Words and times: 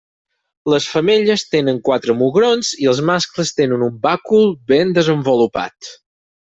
Les 0.73 0.87
femelles 0.93 1.43
tenen 1.55 1.77
quatre 1.91 2.17
mugrons 2.23 2.73
i 2.85 2.91
els 2.93 3.05
mascles 3.11 3.55
tenen 3.61 3.87
un 3.91 4.03
bàcul 4.09 4.53
ben 4.73 5.01
desenvolupat. 5.01 5.93